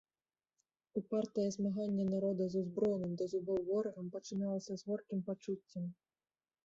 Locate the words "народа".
2.13-2.43